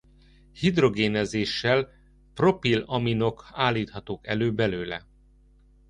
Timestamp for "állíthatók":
3.51-4.27